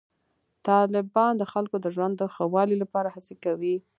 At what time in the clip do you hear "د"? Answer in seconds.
1.37-1.43, 1.81-1.87, 2.17-2.23